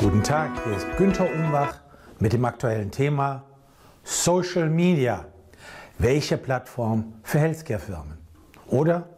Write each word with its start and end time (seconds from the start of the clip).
Guten 0.00 0.22
Tag, 0.22 0.52
hier 0.62 0.76
ist 0.76 0.86
Günther 0.96 1.28
Umbach 1.28 1.80
mit 2.20 2.32
dem 2.32 2.44
aktuellen 2.44 2.92
Thema 2.92 3.42
Social 4.04 4.70
Media. 4.70 5.24
Welche 5.98 6.38
Plattform 6.38 7.14
für 7.24 7.40
Healthcare-Firmen? 7.40 8.16
Oder 8.68 9.08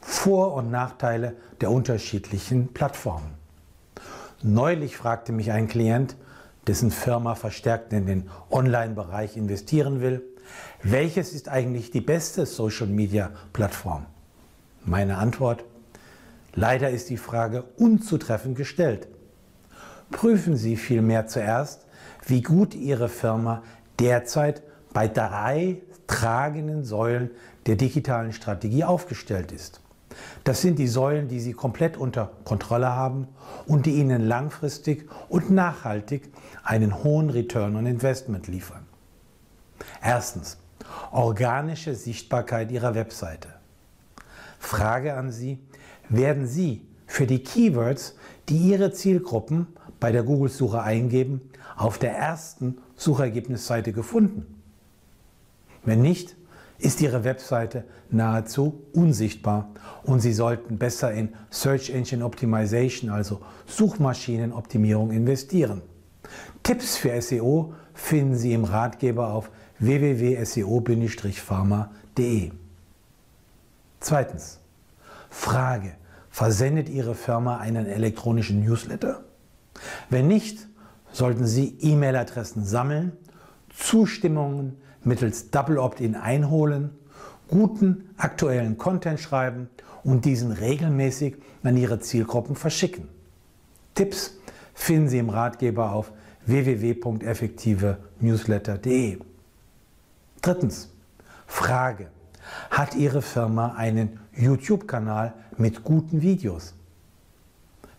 Vor- 0.00 0.54
und 0.54 0.72
Nachteile 0.72 1.36
der 1.60 1.70
unterschiedlichen 1.70 2.74
Plattformen. 2.74 3.34
Neulich 4.42 4.96
fragte 4.96 5.30
mich 5.30 5.52
ein 5.52 5.68
Klient, 5.68 6.16
dessen 6.66 6.90
Firma 6.90 7.36
verstärkt 7.36 7.92
in 7.92 8.06
den 8.06 8.28
Online-Bereich 8.50 9.36
investieren 9.36 10.00
will, 10.00 10.24
welches 10.82 11.34
ist 11.34 11.48
eigentlich 11.48 11.92
die 11.92 12.00
beste 12.00 12.46
Social-Media-Plattform? 12.46 14.06
Meine 14.84 15.18
Antwort, 15.18 15.62
leider 16.52 16.90
ist 16.90 17.10
die 17.10 17.16
Frage 17.16 17.62
unzutreffend 17.76 18.56
gestellt. 18.56 19.06
Prüfen 20.10 20.56
Sie 20.56 20.76
vielmehr 20.76 21.26
zuerst, 21.26 21.86
wie 22.26 22.42
gut 22.42 22.74
Ihre 22.74 23.08
Firma 23.08 23.62
derzeit 23.98 24.62
bei 24.92 25.08
drei 25.08 25.82
tragenden 26.06 26.84
Säulen 26.84 27.30
der 27.66 27.76
digitalen 27.76 28.32
Strategie 28.32 28.84
aufgestellt 28.84 29.52
ist. 29.52 29.80
Das 30.44 30.62
sind 30.62 30.78
die 30.78 30.86
Säulen, 30.86 31.28
die 31.28 31.40
Sie 31.40 31.52
komplett 31.52 31.96
unter 31.96 32.30
Kontrolle 32.44 32.88
haben 32.88 33.28
und 33.66 33.86
die 33.86 33.96
Ihnen 33.96 34.26
langfristig 34.26 35.08
und 35.28 35.50
nachhaltig 35.50 36.30
einen 36.62 37.02
hohen 37.02 37.30
Return 37.30 37.76
on 37.76 37.86
Investment 37.86 38.46
liefern. 38.46 38.86
Erstens, 40.02 40.58
organische 41.10 41.94
Sichtbarkeit 41.94 42.70
Ihrer 42.70 42.94
Webseite. 42.94 43.48
Frage 44.58 45.14
an 45.14 45.32
Sie, 45.32 45.58
werden 46.08 46.46
Sie 46.46 46.86
für 47.06 47.26
die 47.26 47.42
Keywords, 47.42 48.16
die 48.48 48.56
Ihre 48.56 48.92
Zielgruppen 48.92 49.66
bei 50.00 50.12
der 50.12 50.22
Google-Suche 50.22 50.82
eingeben, 50.82 51.40
auf 51.76 51.98
der 51.98 52.16
ersten 52.16 52.78
Suchergebnisseite 52.96 53.92
gefunden? 53.92 54.46
Wenn 55.84 56.02
nicht, 56.02 56.36
ist 56.78 57.00
Ihre 57.00 57.24
Webseite 57.24 57.84
nahezu 58.10 58.82
unsichtbar 58.92 59.70
und 60.02 60.20
Sie 60.20 60.32
sollten 60.32 60.78
besser 60.78 61.12
in 61.12 61.30
Search 61.50 61.90
Engine 61.90 62.24
Optimization, 62.24 63.10
also 63.10 63.40
Suchmaschinenoptimierung, 63.66 65.10
investieren. 65.10 65.82
Tipps 66.62 66.96
für 66.96 67.20
SEO 67.22 67.74
finden 67.94 68.36
Sie 68.36 68.52
im 68.52 68.62
Ratgeber 68.64 69.32
auf 69.32 69.50
www.seo-pharma.de. 69.78 72.52
Zweitens. 74.00 74.60
Frage. 75.30 75.92
Versendet 76.30 76.90
Ihre 76.90 77.14
Firma 77.14 77.58
einen 77.58 77.86
elektronischen 77.86 78.64
Newsletter? 78.64 79.22
Wenn 80.10 80.28
nicht, 80.28 80.68
sollten 81.12 81.46
Sie 81.46 81.76
E-Mail-Adressen 81.80 82.64
sammeln, 82.64 83.12
Zustimmungen 83.70 84.76
mittels 85.02 85.50
Double 85.50 85.78
Opt-in 85.78 86.14
einholen, 86.14 86.90
guten 87.48 88.10
aktuellen 88.16 88.78
Content 88.78 89.18
schreiben 89.20 89.68
und 90.04 90.24
diesen 90.24 90.52
regelmäßig 90.52 91.36
an 91.62 91.76
Ihre 91.76 92.00
Zielgruppen 92.00 92.56
verschicken. 92.56 93.08
Tipps 93.94 94.38
finden 94.74 95.08
Sie 95.08 95.18
im 95.18 95.28
Ratgeber 95.30 95.92
auf 95.92 96.12
www.effektive-newsletter.de. 96.46 99.18
Drittens. 100.42 100.90
Frage. 101.46 102.08
Hat 102.70 102.94
Ihre 102.94 103.22
Firma 103.22 103.74
einen 103.74 104.20
YouTube-Kanal 104.36 105.34
mit 105.56 105.82
guten 105.82 106.22
Videos? 106.22 106.74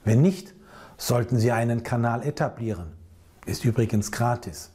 Wenn 0.06 0.22
nicht, 0.22 0.54
sollten 0.98 1.38
Sie 1.38 1.52
einen 1.52 1.84
Kanal 1.84 2.24
etablieren. 2.24 2.94
Ist 3.46 3.64
übrigens 3.64 4.12
gratis. 4.12 4.72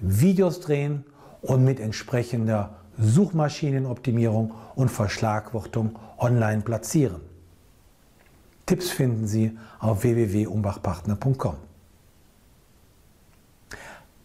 Videos 0.00 0.60
drehen 0.60 1.04
und 1.42 1.64
mit 1.64 1.80
entsprechender 1.80 2.76
Suchmaschinenoptimierung 2.98 4.52
und 4.74 4.90
Verschlagwortung 4.90 5.98
online 6.18 6.62
platzieren. 6.62 7.20
Tipps 8.66 8.90
finden 8.90 9.26
Sie 9.26 9.56
auf 9.78 10.02
www.umbachpartner.com. 10.02 11.56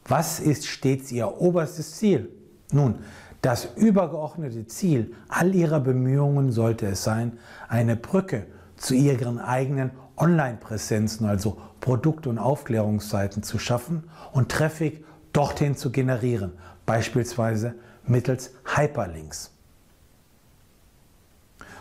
Was 0.06 0.40
ist 0.40 0.68
stets 0.68 1.12
Ihr 1.12 1.40
oberstes 1.40 1.96
Ziel? 1.96 2.30
Nun, 2.72 2.96
das 3.42 3.70
übergeordnete 3.76 4.68
Ziel 4.68 5.14
all 5.30 5.56
Ihrer 5.56 5.80
Bemühungen 5.80 6.52
sollte 6.52 6.88
es 6.88 7.04
sein, 7.04 7.38
eine 7.70 7.96
Brücke 7.96 8.46
zu 8.76 8.96
Ihren 8.96 9.40
eigenen 9.40 9.92
Online-Präsenzen, 10.18 11.28
also 11.28 11.58
Produkt- 11.82 12.28
und 12.28 12.38
Aufklärungsseiten 12.38 13.44
zu 13.44 13.60
schaffen 13.60 14.04
und 14.32 14.50
Traffic 14.50 15.04
dorthin 15.34 15.76
zu 15.76 15.92
generieren, 15.92 16.54
beispielsweise 16.86 17.76
mittels 18.06 18.52
Hyperlinks. 18.76 19.52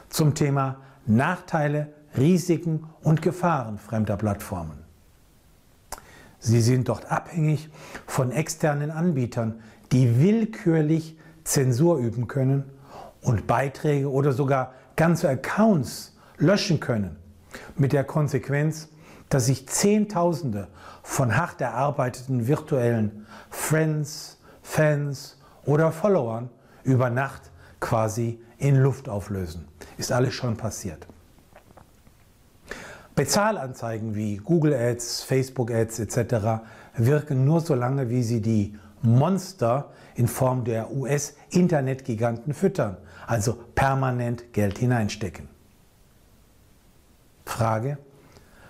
Zum 0.09 0.34
Thema 0.34 0.81
Nachteile, 1.06 1.92
Risiken 2.16 2.84
und 3.03 3.22
Gefahren 3.22 3.78
fremder 3.78 4.16
Plattformen. 4.16 4.78
Sie 6.38 6.60
sind 6.60 6.88
dort 6.88 7.10
abhängig 7.10 7.71
von 8.06 8.32
externen 8.32 8.91
Anbietern, 8.91 9.60
die 9.92 10.21
willkürlich 10.21 11.16
Zensur 11.44 11.98
üben 11.98 12.28
können 12.28 12.65
und 13.21 13.47
Beiträge 13.47 14.10
oder 14.10 14.32
sogar 14.32 14.75
ganze 14.97 15.28
Accounts 15.28 16.16
löschen 16.38 16.81
können, 16.81 17.16
mit 17.76 17.92
der 17.92 18.04
Konsequenz, 18.04 18.88
dass 19.28 19.46
sich 19.46 19.68
Zehntausende 19.68 20.68
von 21.02 21.36
hart 21.36 21.60
erarbeiteten 21.60 22.46
virtuellen 22.46 23.26
Friends, 23.50 24.38
Fans 24.62 25.38
oder 25.64 25.90
Followern 25.90 26.50
über 26.84 27.10
Nacht 27.10 27.50
quasi 27.80 28.40
in 28.58 28.76
Luft 28.76 29.08
auflösen. 29.08 29.66
Ist 29.96 30.12
alles 30.12 30.34
schon 30.34 30.56
passiert. 30.56 31.06
Bezahlanzeigen 33.14 34.14
wie 34.14 34.36
Google 34.36 34.74
Ads, 34.74 35.22
Facebook 35.22 35.70
Ads 35.70 35.98
etc. 35.98 36.62
wirken 36.96 37.44
nur 37.44 37.60
so 37.60 37.74
lange, 37.74 38.08
wie 38.08 38.22
sie 38.22 38.40
die 38.40 38.78
Monster 39.02 39.90
in 40.14 40.28
Form 40.28 40.64
der 40.64 40.92
US-Internetgiganten 40.92 42.54
füttern, 42.54 42.96
also 43.26 43.58
permanent 43.74 44.52
Geld 44.52 44.78
hineinstecken. 44.78 45.51
Frage, 47.52 47.98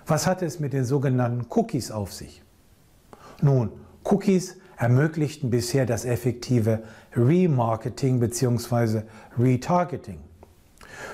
was 0.06 0.26
hat 0.26 0.42
es 0.42 0.58
mit 0.58 0.72
den 0.72 0.84
sogenannten 0.84 1.46
Cookies 1.48 1.92
auf 1.92 2.12
sich? 2.12 2.42
Nun, 3.40 3.70
Cookies 4.02 4.56
ermöglichten 4.76 5.50
bisher 5.50 5.86
das 5.86 6.04
effektive 6.04 6.82
Remarketing 7.14 8.18
bzw. 8.18 9.02
Retargeting. 9.38 10.18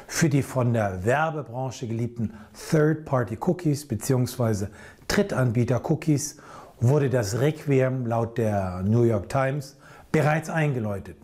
Für 0.07 0.31
die 0.31 0.43
von 0.43 0.73
der 0.73 1.05
Werbebranche 1.05 1.87
geliebten 1.87 2.33
Third-Party-Cookies 2.71 3.87
bzw. 3.87 4.69
Drittanbieter-Cookies 5.09 6.39
wurde 6.81 7.11
das 7.11 7.39
Requiem 7.39 8.07
laut 8.07 8.39
der 8.39 8.83
New 8.83 9.03
York 9.03 9.29
Times 9.29 9.77
bereits 10.11 10.49
eingeläutet. 10.49 11.19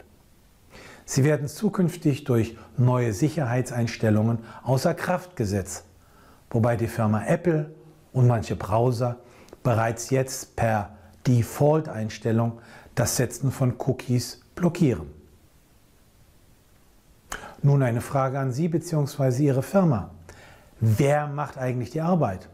Sie 1.07 1.25
werden 1.25 1.49
zukünftig 1.49 2.25
durch 2.25 2.59
neue 2.77 3.15
Sicherheitseinstellungen 3.15 4.41
außer 4.63 4.93
Kraft 4.93 5.37
gesetzt, 5.37 5.85
wobei 6.55 6.77
die 6.77 6.87
Firma 6.87 7.27
Apple 7.27 7.71
und 8.13 8.29
manche 8.29 8.55
Browser 8.55 9.17
bereits 9.63 10.11
jetzt 10.11 10.55
per 10.55 10.97
Default-Einstellung 11.27 12.61
das 12.95 13.17
Setzen 13.17 13.51
von 13.51 13.75
Cookies 13.77 14.41
blockieren. 14.55 15.11
Nun 17.61 17.83
eine 17.83 18.01
Frage 18.01 18.39
an 18.39 18.53
Sie 18.53 18.69
bzw. 18.69 19.43
Ihre 19.43 19.63
Firma. 19.63 20.11
Wer 20.79 21.27
macht 21.27 21.59
eigentlich 21.59 21.91
die 21.91 22.01
Arbeit? 22.01 22.49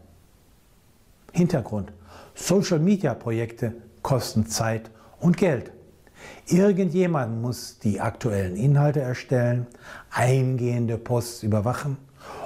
Hintergrund. 1.31 1.93
Social-Media-Projekte 2.33 3.75
kosten 4.01 4.47
Zeit 4.47 4.89
und 5.19 5.37
Geld. 5.37 5.71
Irgendjemand 6.47 7.39
muss 7.41 7.77
die 7.77 8.01
aktuellen 8.01 8.55
Inhalte 8.55 9.01
erstellen, 9.01 9.67
eingehende 10.09 10.97
Posts 10.97 11.43
überwachen 11.43 11.97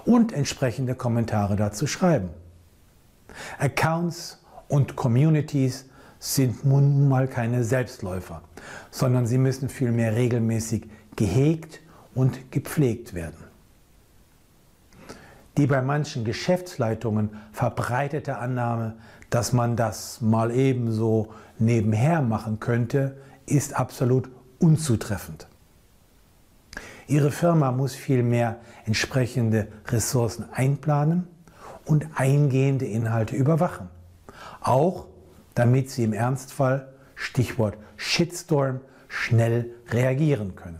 und 0.05 0.31
entsprechende 0.31 0.95
Kommentare 0.95 1.55
dazu 1.55 1.87
schreiben. 1.87 2.29
Accounts 3.59 4.43
und 4.67 4.95
Communities 4.95 5.85
sind 6.19 6.65
nun 6.65 7.07
mal 7.07 7.27
keine 7.27 7.63
Selbstläufer, 7.63 8.41
sondern 8.91 9.27
sie 9.27 9.37
müssen 9.37 9.69
vielmehr 9.69 10.15
regelmäßig 10.15 10.89
gehegt 11.15 11.81
und 12.13 12.51
gepflegt 12.51 13.13
werden. 13.13 13.43
Die 15.57 15.67
bei 15.67 15.81
manchen 15.81 16.25
Geschäftsleitungen 16.25 17.29
verbreitete 17.51 18.37
Annahme, 18.37 18.95
dass 19.29 19.53
man 19.53 19.75
das 19.75 20.21
mal 20.21 20.51
ebenso 20.51 21.33
nebenher 21.59 22.21
machen 22.21 22.59
könnte, 22.59 23.17
ist 23.45 23.75
absolut 23.75 24.29
unzutreffend. 24.59 25.47
Ihre 27.07 27.31
Firma 27.31 27.71
muss 27.71 27.93
vielmehr 27.93 28.59
entsprechende 28.85 29.67
Ressourcen 29.87 30.45
einplanen 30.51 31.27
und 31.85 32.07
eingehende 32.15 32.85
Inhalte 32.85 33.35
überwachen. 33.35 33.89
Auch 34.61 35.05
damit 35.53 35.89
Sie 35.89 36.03
im 36.03 36.13
Ernstfall, 36.13 36.89
Stichwort 37.15 37.77
Shitstorm, 37.95 38.81
schnell 39.07 39.71
reagieren 39.89 40.55
können. 40.55 40.79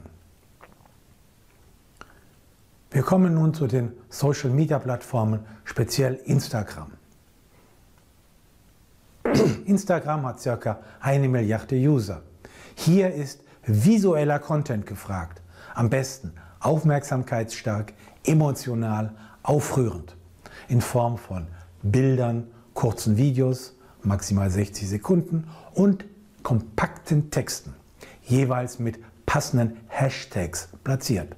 Wir 2.92 3.04
kommen 3.04 3.33
nun 3.33 3.54
zu 3.54 3.68
den 3.68 3.92
Social-Media-Plattformen, 4.10 5.42
speziell 5.63 6.16
Instagram. 6.25 6.92
Instagram 9.66 10.25
hat 10.25 10.62
ca. 10.62 10.80
eine 11.00 11.28
Milliarde 11.28 11.75
User. 11.75 12.21
Hier 12.75 13.13
ist 13.13 13.42
visueller 13.66 14.39
Content 14.39 14.86
gefragt. 14.86 15.42
Am 15.75 15.89
besten 15.89 16.31
aufmerksamkeitsstark, 16.62 17.92
emotional, 18.24 19.12
aufrührend. 19.44 20.16
In 20.69 20.80
Form 20.80 21.18
von 21.18 21.48
Bildern, 21.83 22.48
kurzen 22.74 23.18
Videos, 23.18 23.75
maximal 24.01 24.50
60 24.50 24.88
Sekunden 24.88 25.48
und 25.74 26.06
kompakten 26.44 27.30
Texten, 27.30 27.74
jeweils 28.24 28.80
mit 28.80 29.00
passenden 29.25 29.75
Hashtags 29.89 30.69
platziert. 30.86 31.36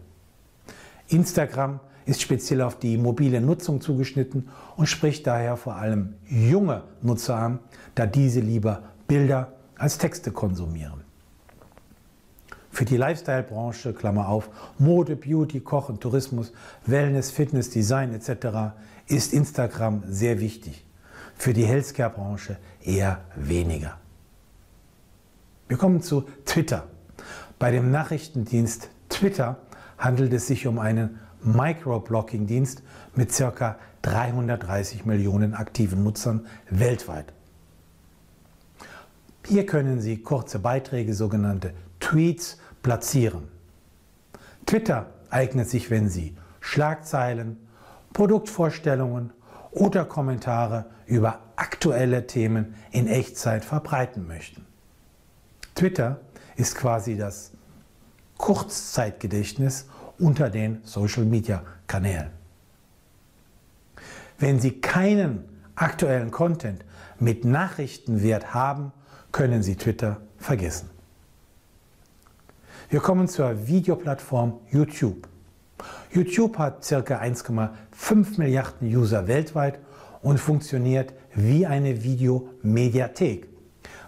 Instagram 1.08 1.80
ist 2.06 2.22
speziell 2.22 2.62
auf 2.62 2.78
die 2.78 3.00
mobile 3.00 3.42
Nutzung 3.42 3.82
zugeschnitten 3.82 4.50
und 4.76 4.86
spricht 4.86 5.26
daher 5.26 5.58
vor 5.58 5.78
allem 5.78 6.14
junge 6.28 6.84
Nutzer 7.02 7.38
an, 7.38 7.60
da 7.96 8.06
diese 8.06 8.42
lieber 8.42 8.84
Bilder 9.08 9.54
als 9.80 9.98
Texte 9.98 10.32
konsumieren. 10.32 11.07
Für 12.78 12.86
die 12.86 12.98
Lifestyle-Branche, 12.98 13.92
Klammer 13.92 14.30
auf, 14.30 14.52
Mode, 14.78 15.16
Beauty, 15.16 15.62
Kochen, 15.62 16.00
Tourismus, 16.00 16.52
Wellness, 16.86 17.32
Fitness, 17.32 17.72
Design 17.72 18.14
etc. 18.14 18.76
ist 19.08 19.34
Instagram 19.34 20.04
sehr 20.08 20.40
wichtig. 20.40 20.86
Für 21.36 21.54
die 21.54 21.66
Healthcare-Branche 21.66 22.58
eher 22.84 23.22
weniger. 23.36 23.98
Wir 25.68 25.78
kommen 25.78 26.04
zu 26.04 26.26
Twitter. 26.46 26.84
Bei 27.58 27.72
dem 27.72 27.90
Nachrichtendienst 27.90 28.90
Twitter 29.10 29.58
handelt 29.98 30.32
es 30.34 30.46
sich 30.46 30.68
um 30.68 30.78
einen 30.78 31.18
Microblocking-Dienst 31.42 32.84
mit 33.16 33.36
ca. 33.36 33.80
330 34.04 35.04
Millionen 35.04 35.56
aktiven 35.56 36.04
Nutzern 36.04 36.46
weltweit. 36.70 37.34
Hier 39.48 39.66
können 39.66 40.00
Sie 40.00 40.22
kurze 40.22 40.60
Beiträge, 40.60 41.16
sogenannte 41.16 41.74
Tweets, 42.00 42.58
platzieren. 42.88 43.50
Twitter 44.66 45.08
eignet 45.30 45.70
sich, 45.70 45.92
wenn 45.92 46.08
Sie 46.08 46.38
Schlagzeilen, 46.62 47.58
Produktvorstellungen 48.14 49.34
oder 49.72 50.06
Kommentare 50.06 50.86
über 51.06 51.42
aktuelle 51.58 52.28
Themen 52.28 52.76
in 52.92 53.08
Echtzeit 53.08 53.66
verbreiten 53.66 54.26
möchten. 54.26 54.66
Twitter 55.76 56.22
ist 56.56 56.76
quasi 56.76 57.18
das 57.18 57.52
Kurzzeitgedächtnis 58.38 59.90
unter 60.18 60.50
den 60.50 60.80
Social-Media-Kanälen. 60.86 62.32
Wenn 64.40 64.62
Sie 64.62 64.80
keinen 64.80 65.44
aktuellen 65.76 66.32
Content 66.32 66.86
mit 67.20 67.44
Nachrichtenwert 67.44 68.54
haben, 68.54 68.94
können 69.34 69.62
Sie 69.62 69.76
Twitter 69.76 70.22
vergessen. 70.38 70.97
Wir 72.90 73.02
kommen 73.02 73.28
zur 73.28 73.68
Videoplattform 73.68 74.62
YouTube. 74.72 75.28
YouTube 76.10 76.58
hat 76.58 76.88
ca. 76.88 76.96
1,5 76.96 78.38
Milliarden 78.40 78.88
User 78.88 79.28
weltweit 79.28 79.80
und 80.22 80.40
funktioniert 80.40 81.14
wie 81.34 81.66
eine 81.66 82.02
Videomediathek, 82.02 83.50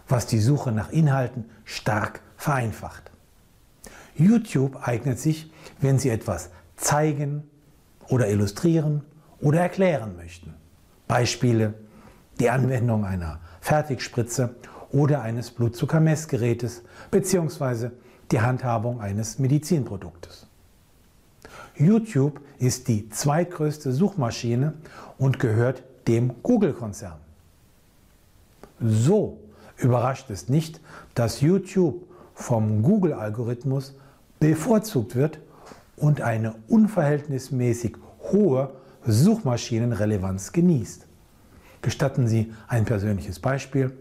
was 0.07 0.27
die 0.27 0.39
Suche 0.39 0.71
nach 0.71 0.91
Inhalten 0.93 1.49
stark 1.65 2.21
vereinfacht. 2.37 3.11
YouTube 4.15 4.87
eignet 4.87 5.19
sich, 5.19 5.51
wenn 5.81 5.99
Sie 5.99 6.09
etwas 6.09 6.49
zeigen 6.77 7.43
oder 8.07 8.29
illustrieren 8.29 9.03
oder 9.41 9.59
erklären 9.59 10.15
möchten. 10.15 10.53
Beispiele 11.05 11.73
die 12.39 12.49
Anwendung 12.49 13.03
einer 13.03 13.41
Fertigspritze 13.59 14.55
oder 14.93 15.21
eines 15.21 15.51
Blutzuckermessgerätes 15.51 16.83
bzw 17.11 17.89
die 18.31 18.41
Handhabung 18.41 19.01
eines 19.01 19.39
Medizinproduktes. 19.39 20.47
YouTube 21.75 22.41
ist 22.59 22.87
die 22.87 23.09
zweitgrößte 23.09 23.91
Suchmaschine 23.93 24.73
und 25.17 25.39
gehört 25.39 25.83
dem 26.07 26.33
Google-Konzern. 26.43 27.17
So 28.81 29.39
überrascht 29.77 30.29
es 30.29 30.49
nicht, 30.49 30.81
dass 31.15 31.41
YouTube 31.41 32.03
vom 32.33 32.83
Google-Algorithmus 32.83 33.95
bevorzugt 34.39 35.15
wird 35.15 35.39
und 35.95 36.21
eine 36.21 36.55
unverhältnismäßig 36.67 37.97
hohe 38.31 38.71
Suchmaschinenrelevanz 39.05 40.51
genießt. 40.51 41.05
Gestatten 41.81 42.27
Sie 42.27 42.53
ein 42.67 42.85
persönliches 42.85 43.39
Beispiel 43.39 43.91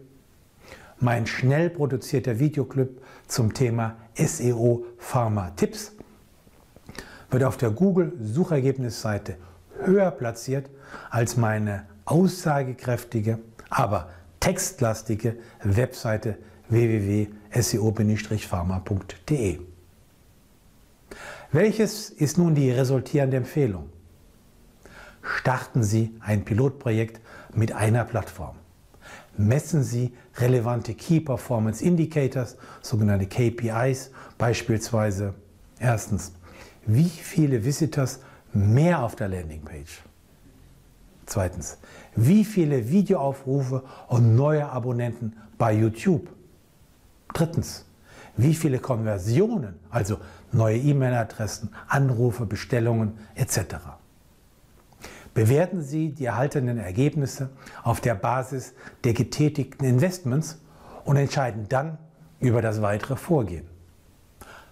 mein 1.00 1.26
schnell 1.26 1.70
produzierter 1.70 2.38
Videoclip 2.38 3.00
zum 3.26 3.54
Thema 3.54 3.96
SEO 4.14 4.84
Pharma 4.98 5.50
Tipps 5.50 5.92
wird 7.30 7.44
auf 7.44 7.56
der 7.56 7.70
Google 7.70 8.12
Suchergebnisseite 8.20 9.36
höher 9.80 10.10
platziert 10.10 10.68
als 11.10 11.36
meine 11.36 11.86
aussagekräftige, 12.04 13.38
aber 13.70 14.10
textlastige 14.40 15.36
Webseite 15.62 16.36
www.seo-pharma.de. 16.68 19.60
Welches 21.52 22.10
ist 22.10 22.36
nun 22.38 22.54
die 22.54 22.70
resultierende 22.70 23.38
Empfehlung? 23.38 23.88
Starten 25.22 25.82
Sie 25.82 26.14
ein 26.20 26.44
Pilotprojekt 26.44 27.22
mit 27.54 27.72
einer 27.72 28.04
Plattform 28.04 28.56
messen 29.38 29.82
Sie 29.82 30.12
relevante 30.37 30.94
Key 30.94 31.20
Performance 31.20 31.82
Indicators, 31.82 32.56
sogenannte 32.82 33.26
KPIs, 33.26 34.11
beispielsweise 34.37 35.35
erstens, 35.79 36.32
wie 36.87 37.08
viele 37.08 37.64
Visitors 37.64 38.20
mehr 38.52 39.02
auf 39.02 39.17
der 39.17 39.29
Landingpage? 39.29 40.02
Zweitens, 41.26 41.79
wie 42.17 42.44
viele 42.44 42.88
Videoaufrufe 42.88 43.85
und 44.08 44.35
neue 44.35 44.69
Abonnenten 44.69 45.37
bei 45.58 45.74
YouTube? 45.74 46.29
Drittens, 47.34 47.84
wie 48.36 48.55
viele 48.55 48.79
Konversionen, 48.79 49.74
also 49.91 50.19
neue 50.53 50.79
E-Mail-Adressen, 50.79 51.70
Anrufe, 51.89 52.46
Bestellungen 52.46 53.19
etc. 53.34 53.77
Bewerten 55.38 55.80
Sie 55.82 56.10
die 56.10 56.24
erhaltenen 56.24 56.78
Ergebnisse 56.78 57.50
auf 57.84 58.00
der 58.00 58.16
Basis 58.16 58.74
der 59.04 59.12
getätigten 59.12 59.86
Investments 59.86 60.60
und 61.04 61.16
entscheiden 61.16 61.68
dann 61.68 61.96
über 62.40 62.60
das 62.60 62.82
weitere 62.82 63.14
Vorgehen. 63.14 63.64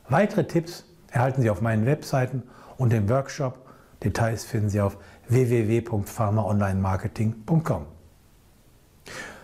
Weitere 0.09 0.49
Tipps 0.49 0.85
erhalten 1.13 1.41
Sie 1.41 1.51
auf 1.51 1.61
meinen 1.61 1.87
Webseiten 1.87 2.43
und 2.79 2.93
im 2.93 3.09
Workshop. 3.09 3.65
Details 4.03 4.45
finden 4.45 4.69
Sie 4.69 4.81
auf 4.81 4.99
www.pharmaonlinemarketing.com. 5.29 7.87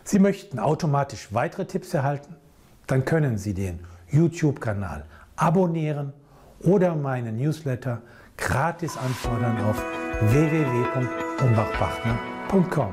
Sie 0.02 0.18
möchten 0.18 0.58
automatisch 0.58 1.32
weitere 1.32 1.66
Tipps 1.66 1.94
erhalten? 1.94 2.34
Dann 2.88 3.04
können 3.04 3.38
Sie 3.38 3.54
den 3.54 3.78
YouTube-Kanal 4.10 5.04
abonnieren 5.36 6.14
oder 6.64 6.96
meinen 6.96 7.36
Newsletter 7.36 8.02
gratis 8.36 8.96
anfordern 8.96 9.64
auf 9.66 9.80
www.umbachbachner.com. 10.20 12.92